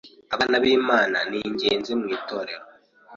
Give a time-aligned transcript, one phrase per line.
[0.33, 2.65] abana b,imana ningenzi mw,itorero